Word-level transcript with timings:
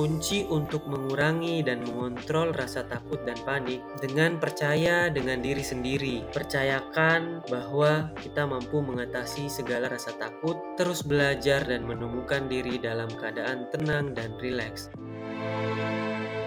kunci 0.00 0.48
untuk 0.48 0.88
mengurangi 0.88 1.60
dan 1.60 1.84
mengontrol 1.84 2.56
rasa 2.56 2.88
takut 2.88 3.20
dan 3.28 3.36
panik 3.44 3.84
dengan 4.00 4.40
percaya 4.40 5.12
dengan 5.12 5.44
diri 5.44 5.60
sendiri. 5.60 6.24
Percayakan 6.32 7.44
bahwa 7.52 8.08
kita 8.16 8.48
mampu 8.48 8.80
mengatasi 8.80 9.52
segala 9.52 9.92
rasa 9.92 10.16
takut, 10.16 10.56
terus 10.80 11.04
belajar 11.04 11.68
dan 11.68 11.84
menemukan 11.84 12.48
diri 12.48 12.80
dalam 12.80 13.12
keadaan 13.12 13.68
tenang 13.68 14.16
dan 14.16 14.32
rileks. 14.40 14.88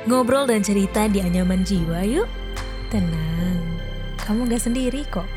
Ngobrol 0.09 0.49
dan 0.49 0.65
cerita 0.65 1.05
di 1.05 1.21
anyaman 1.21 1.61
jiwa 1.61 2.01
yuk. 2.09 2.25
Tenang, 2.89 3.61
kamu 4.17 4.49
gak 4.49 4.65
sendiri 4.65 5.05
kok. 5.13 5.29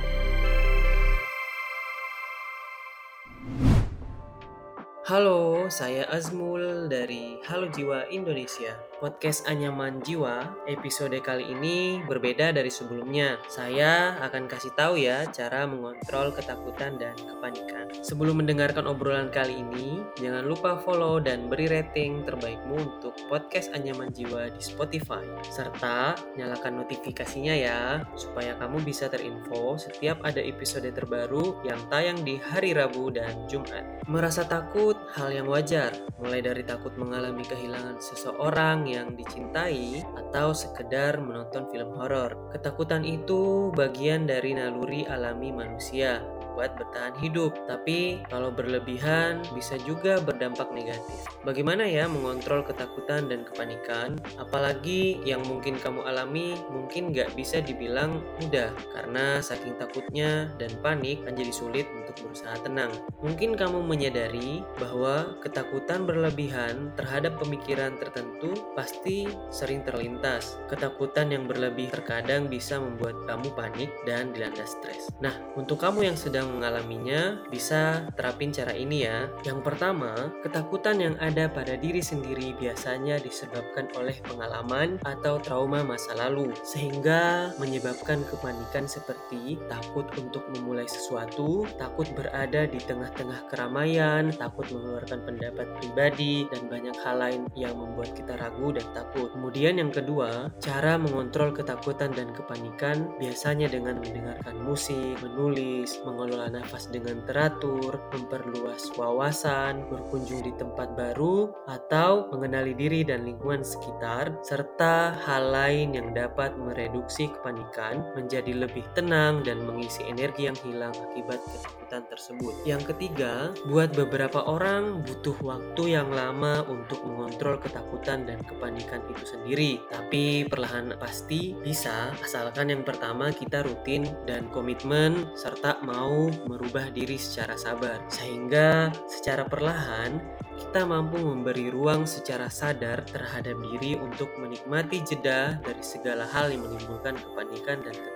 Halo, 5.06 5.70
saya 5.70 6.02
Azmul 6.10 6.90
dari 6.90 7.38
Halo 7.46 7.70
Jiwa 7.70 8.10
Indonesia. 8.10 8.74
Podcast 8.96 9.44
Anyaman 9.44 10.00
Jiwa 10.00 10.64
episode 10.64 11.12
kali 11.20 11.52
ini 11.52 12.00
berbeda 12.08 12.48
dari 12.56 12.72
sebelumnya. 12.72 13.36
Saya 13.44 14.16
akan 14.24 14.48
kasih 14.48 14.72
tahu 14.72 14.96
ya 14.96 15.28
cara 15.28 15.68
mengontrol 15.68 16.32
ketakutan 16.32 16.96
dan 16.96 17.12
kepanikan. 17.20 17.92
Sebelum 18.00 18.40
mendengarkan 18.40 18.88
obrolan 18.88 19.28
kali 19.28 19.60
ini, 19.60 20.00
jangan 20.16 20.48
lupa 20.48 20.80
follow 20.80 21.20
dan 21.20 21.52
beri 21.52 21.68
rating 21.68 22.24
terbaikmu 22.24 22.72
untuk 22.96 23.12
podcast 23.28 23.68
Anyaman 23.76 24.16
Jiwa 24.16 24.48
di 24.48 24.64
Spotify. 24.64 25.28
Serta 25.44 26.16
nyalakan 26.40 26.80
notifikasinya 26.80 27.52
ya, 27.52 28.00
supaya 28.16 28.56
kamu 28.56 28.80
bisa 28.80 29.12
terinfo 29.12 29.76
setiap 29.76 30.24
ada 30.24 30.40
episode 30.40 30.88
terbaru 30.88 31.60
yang 31.68 31.84
tayang 31.92 32.24
di 32.24 32.40
hari 32.40 32.72
Rabu 32.72 33.12
dan 33.12 33.44
Jumat. 33.44 33.84
Merasa 34.08 34.48
takut 34.48 34.96
hal 35.12 35.36
yang 35.36 35.52
wajar, 35.52 35.92
mulai 36.16 36.40
dari 36.40 36.64
takut 36.64 36.96
mengalami 36.96 37.44
kehilangan 37.44 38.00
seseorang 38.00 38.85
yang 38.86 39.18
dicintai 39.18 40.06
atau 40.14 40.54
sekedar 40.54 41.18
menonton 41.18 41.66
film 41.74 41.94
horor. 41.98 42.34
Ketakutan 42.54 43.02
itu 43.02 43.74
bagian 43.74 44.30
dari 44.30 44.54
naluri 44.54 45.02
alami 45.10 45.50
manusia 45.50 46.22
buat 46.56 46.72
bertahan 46.80 47.12
hidup. 47.20 47.52
Tapi 47.68 48.24
kalau 48.32 48.48
berlebihan 48.48 49.44
bisa 49.52 49.76
juga 49.84 50.18
berdampak 50.24 50.72
negatif. 50.72 51.28
Bagaimana 51.44 51.84
ya 51.84 52.08
mengontrol 52.08 52.64
ketakutan 52.64 53.28
dan 53.28 53.44
kepanikan? 53.44 54.16
Apalagi 54.40 55.20
yang 55.28 55.44
mungkin 55.44 55.76
kamu 55.76 56.08
alami 56.08 56.56
mungkin 56.72 57.12
nggak 57.12 57.36
bisa 57.36 57.60
dibilang 57.60 58.24
mudah 58.40 58.72
karena 58.96 59.38
saking 59.44 59.76
takutnya 59.76 60.48
dan 60.56 60.72
panik 60.80 61.20
menjadi 61.22 61.52
sulit 61.52 61.86
untuk 61.92 62.16
berusaha 62.24 62.56
tenang. 62.64 62.90
Mungkin 63.20 63.54
kamu 63.54 63.84
menyadari 63.84 64.64
bahwa 64.80 65.36
ketakutan 65.44 66.08
berlebihan 66.08 66.90
terhadap 66.96 67.36
pemikiran 67.36 68.00
tertentu 68.00 68.56
pasti 68.72 69.28
sering 69.52 69.84
terlintas. 69.84 70.56
Ketakutan 70.72 71.28
yang 71.28 71.44
berlebih 71.44 71.92
terkadang 71.92 72.48
bisa 72.48 72.80
membuat 72.80 73.18
kamu 73.28 73.52
panik 73.52 73.90
dan 74.08 74.32
dilanda 74.32 74.64
stres. 74.64 75.12
Nah, 75.20 75.34
untuk 75.58 75.82
kamu 75.82 76.08
yang 76.08 76.16
sedang 76.16 76.45
mengalaminya, 76.46 77.42
bisa 77.50 78.06
terapin 78.14 78.54
cara 78.54 78.72
ini 78.76 79.08
ya. 79.08 79.26
Yang 79.42 79.66
pertama, 79.66 80.30
ketakutan 80.44 81.02
yang 81.02 81.16
ada 81.18 81.50
pada 81.50 81.74
diri 81.74 81.98
sendiri 81.98 82.54
biasanya 82.60 83.18
disebabkan 83.18 83.88
oleh 83.96 84.14
pengalaman 84.26 85.00
atau 85.02 85.40
trauma 85.40 85.82
masa 85.82 86.14
lalu, 86.14 86.52
sehingga 86.62 87.50
menyebabkan 87.58 88.22
kepanikan 88.28 88.84
seperti 88.86 89.56
takut 89.66 90.06
untuk 90.20 90.44
memulai 90.52 90.86
sesuatu, 90.86 91.64
takut 91.80 92.06
berada 92.12 92.68
di 92.68 92.78
tengah-tengah 92.78 93.48
keramaian, 93.48 94.28
takut 94.36 94.68
mengeluarkan 94.68 95.24
pendapat 95.24 95.66
pribadi, 95.80 96.44
dan 96.52 96.68
banyak 96.68 96.96
hal 97.00 97.16
lain 97.16 97.42
yang 97.56 97.72
membuat 97.72 98.12
kita 98.12 98.36
ragu 98.36 98.76
dan 98.76 98.86
takut. 98.92 99.32
Kemudian 99.32 99.80
yang 99.80 99.88
kedua, 99.88 100.52
cara 100.60 101.00
mengontrol 101.00 101.56
ketakutan 101.56 102.12
dan 102.12 102.36
kepanikan 102.36 103.08
biasanya 103.16 103.72
dengan 103.72 103.96
mendengarkan 103.96 104.60
musik, 104.60 105.16
menulis, 105.24 105.96
mengelola 106.04 106.35
mengelola 106.36 106.60
nafas 106.60 106.92
dengan 106.92 107.24
teratur, 107.24 107.96
memperluas 108.12 108.92
wawasan, 109.00 109.88
berkunjung 109.88 110.44
di 110.44 110.52
tempat 110.60 110.92
baru, 110.92 111.48
atau 111.64 112.28
mengenali 112.28 112.76
diri 112.76 113.00
dan 113.08 113.24
lingkungan 113.24 113.64
sekitar, 113.64 114.36
serta 114.44 115.16
hal 115.16 115.48
lain 115.48 115.96
yang 115.96 116.12
dapat 116.12 116.52
mereduksi 116.60 117.32
kepanikan 117.40 118.04
menjadi 118.12 118.52
lebih 118.52 118.84
tenang 118.92 119.48
dan 119.48 119.64
mengisi 119.64 120.04
energi 120.04 120.44
yang 120.52 120.58
hilang 120.60 120.92
akibat 120.92 121.40
ketakutan 121.40 121.85
tersebut. 121.88 122.66
Yang 122.66 122.94
ketiga, 122.94 123.54
buat 123.70 123.94
beberapa 123.94 124.42
orang 124.42 125.06
butuh 125.06 125.38
waktu 125.42 125.94
yang 125.94 126.10
lama 126.10 126.66
untuk 126.66 127.00
mengontrol 127.06 127.62
ketakutan 127.62 128.26
dan 128.26 128.42
kepanikan 128.42 129.00
itu 129.06 129.24
sendiri, 129.24 129.78
tapi 129.88 130.42
perlahan 130.50 130.98
pasti 130.98 131.54
bisa 131.62 132.10
asalkan 132.18 132.74
yang 132.74 132.82
pertama 132.82 133.30
kita 133.30 133.62
rutin 133.62 134.10
dan 134.26 134.50
komitmen 134.50 135.30
serta 135.38 135.78
mau 135.86 136.26
merubah 136.50 136.90
diri 136.90 137.14
secara 137.14 137.54
sabar, 137.54 138.02
sehingga 138.10 138.90
secara 139.06 139.46
perlahan 139.46 140.18
kita 140.56 140.88
mampu 140.88 141.20
memberi 141.20 141.68
ruang 141.68 142.08
secara 142.08 142.48
sadar 142.48 143.04
terhadap 143.04 143.56
diri 143.60 143.94
untuk 144.00 144.32
menikmati 144.40 145.04
jeda 145.04 145.60
dari 145.60 145.84
segala 145.84 146.24
hal 146.24 146.48
yang 146.48 146.64
menimbulkan 146.64 147.14
kepanikan 147.16 147.84
dan 147.84 147.92
ketakutan. 147.92 148.15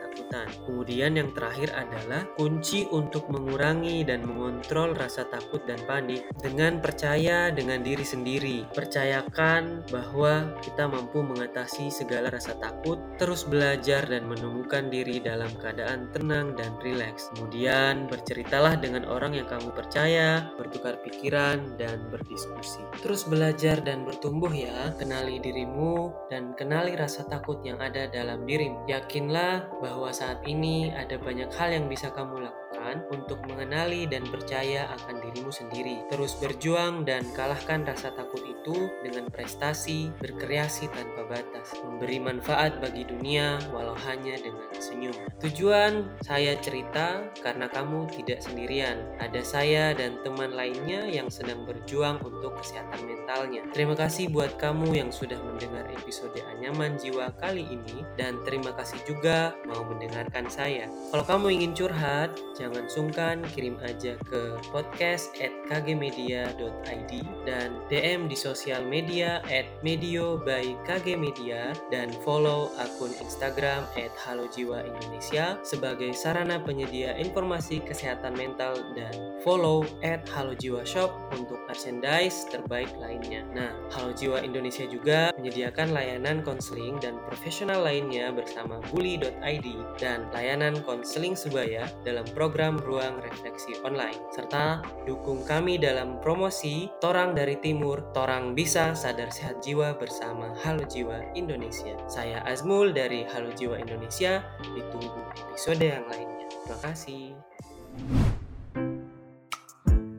Kemudian 0.64 1.18
yang 1.18 1.34
terakhir 1.34 1.74
adalah 1.74 2.24
kunci 2.38 2.86
untuk 2.94 3.26
mengurangi 3.28 4.06
dan 4.06 4.22
mengontrol 4.24 4.94
rasa 4.94 5.26
takut 5.26 5.60
dan 5.66 5.76
panik 5.84 6.24
dengan 6.38 6.78
percaya 6.78 7.50
dengan 7.50 7.82
diri 7.82 8.06
sendiri. 8.06 8.64
Percayakan 8.70 9.90
bahwa 9.90 10.54
kita 10.62 10.86
mampu 10.86 11.20
mengatasi 11.20 11.90
segala 11.90 12.30
rasa 12.30 12.54
takut, 12.62 13.02
terus 13.18 13.42
belajar 13.42 14.06
dan 14.06 14.30
menemukan 14.30 14.86
diri 14.86 15.18
dalam 15.18 15.50
keadaan 15.58 16.08
tenang 16.14 16.54
dan 16.54 16.72
rileks. 16.78 17.34
Kemudian 17.34 18.06
berceritalah 18.06 18.78
dengan 18.78 19.04
orang 19.10 19.34
yang 19.34 19.50
kamu 19.50 19.74
percaya, 19.74 20.48
bertukar 20.54 21.02
pikiran 21.02 21.74
dan 21.74 22.06
ber 22.08 22.20
berdiskusi. 22.30 22.84
Terus 23.02 23.26
belajar 23.26 23.82
dan 23.82 24.06
bertumbuh 24.06 24.54
ya, 24.54 24.94
kenali 24.94 25.42
dirimu 25.42 26.14
dan 26.30 26.54
kenali 26.54 26.94
rasa 26.94 27.26
takut 27.26 27.58
yang 27.66 27.82
ada 27.82 28.06
dalam 28.06 28.46
dirimu. 28.46 28.86
Yakinlah 28.86 29.82
bahwa 29.82 29.99
saat 30.08 30.40
ini 30.48 30.88
ada 30.96 31.20
banyak 31.20 31.52
hal 31.52 31.68
yang 31.76 31.84
bisa 31.92 32.08
kamu 32.08 32.48
lakukan 32.48 32.69
untuk 33.12 33.42
mengenali 33.46 34.08
dan 34.08 34.24
percaya 34.26 34.88
akan 34.98 35.20
dirimu 35.20 35.52
sendiri. 35.52 36.02
Terus 36.08 36.36
berjuang 36.40 37.04
dan 37.04 37.22
kalahkan 37.36 37.84
rasa 37.84 38.10
takut 38.16 38.40
itu 38.44 38.88
dengan 39.04 39.28
prestasi, 39.28 40.10
berkreasi 40.18 40.88
tanpa 40.90 41.28
batas, 41.28 41.76
memberi 41.84 42.18
manfaat 42.18 42.80
bagi 42.80 43.04
dunia 43.04 43.60
walau 43.70 43.96
hanya 44.08 44.36
dengan 44.40 44.68
senyum. 44.76 45.14
Tujuan 45.40 46.08
saya 46.24 46.56
cerita 46.58 47.28
karena 47.40 47.68
kamu 47.68 48.08
tidak 48.12 48.42
sendirian. 48.44 49.00
Ada 49.20 49.40
saya 49.44 49.84
dan 49.94 50.20
teman 50.24 50.52
lainnya 50.56 51.08
yang 51.08 51.28
sedang 51.28 51.64
berjuang 51.64 52.20
untuk 52.24 52.56
kesehatan 52.60 53.10
mentalnya. 53.30 53.62
Terima 53.70 53.94
kasih 53.94 54.26
buat 54.34 54.58
kamu 54.58 54.90
yang 54.98 55.10
sudah 55.14 55.38
mendengar 55.38 55.86
episode 55.94 56.34
Anyaman 56.50 56.98
Jiwa 56.98 57.30
kali 57.38 57.62
ini 57.62 58.02
dan 58.18 58.42
terima 58.42 58.74
kasih 58.74 58.98
juga 59.06 59.54
mau 59.70 59.86
mendengarkan 59.86 60.50
saya. 60.50 60.90
Kalau 61.14 61.24
kamu 61.24 61.46
ingin 61.62 61.72
curhat, 61.72 62.34
jangan 62.58 62.69
jangan 62.70 62.86
sungkan 62.86 63.36
kirim 63.50 63.74
aja 63.82 64.14
ke 64.30 64.54
podcast 64.70 65.34
at 65.42 65.50
kgmedia.id 65.66 67.12
dan 67.42 67.82
DM 67.90 68.30
di 68.30 68.38
sosial 68.38 68.86
media 68.86 69.42
at 69.50 69.66
medio 69.82 70.38
by 70.38 70.78
kgmedia 70.86 71.74
dan 71.90 72.14
follow 72.22 72.70
akun 72.78 73.10
Instagram 73.18 73.82
at 73.98 74.14
halojiwa 74.22 74.86
Indonesia 74.86 75.58
sebagai 75.66 76.14
sarana 76.14 76.62
penyedia 76.62 77.18
informasi 77.18 77.82
kesehatan 77.82 78.38
mental 78.38 78.78
dan 78.94 79.10
follow 79.42 79.82
at 80.06 80.22
halojiwa 80.30 80.86
shop 80.86 81.10
untuk 81.34 81.58
merchandise 81.66 82.46
terbaik 82.52 82.92
lainnya. 83.02 83.42
Nah, 83.50 83.72
Halo 83.90 84.12
Jiwa 84.12 84.44
Indonesia 84.44 84.84
juga 84.86 85.32
menyediakan 85.40 85.96
layanan 85.96 86.44
konseling 86.44 87.00
dan 87.00 87.18
profesional 87.26 87.82
lainnya 87.82 88.30
bersama 88.30 88.78
bully.id 88.92 89.66
dan 89.96 90.28
layanan 90.36 90.78
konseling 90.84 91.32
sebaya 91.32 91.88
dalam 92.04 92.22
program 92.36 92.59
program 92.60 92.76
Ruang 92.84 93.16
Refleksi 93.24 93.72
Online, 93.88 94.20
serta 94.36 94.84
dukung 95.08 95.40
kami 95.48 95.80
dalam 95.80 96.20
promosi 96.20 96.92
Torang 97.00 97.32
dari 97.32 97.56
Timur, 97.56 98.04
Torang 98.12 98.52
Bisa 98.52 98.92
Sadar 98.92 99.32
Sehat 99.32 99.64
Jiwa 99.64 99.96
bersama 99.96 100.52
Halo 100.60 100.84
Jiwa 100.84 101.24
Indonesia. 101.32 101.96
Saya 102.04 102.44
Azmul 102.44 102.92
dari 102.92 103.24
Halo 103.32 103.48
Jiwa 103.56 103.80
Indonesia, 103.80 104.44
ditunggu 104.76 105.24
episode 105.48 105.80
yang 105.80 106.04
lainnya. 106.04 106.52
Terima 106.52 106.78
kasih. 106.84 107.32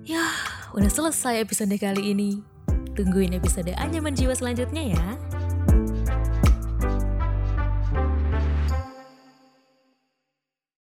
Ya, 0.01 0.25
udah 0.73 0.89
selesai 0.89 1.45
episode 1.45 1.77
kali 1.77 2.09
ini. 2.09 2.41
Tungguin 2.97 3.37
episode 3.37 3.69
Anyaman 3.77 4.17
Jiwa 4.17 4.33
selanjutnya 4.33 4.97
ya. 4.97 5.05